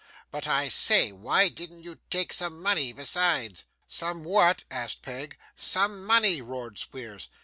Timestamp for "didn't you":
1.49-1.99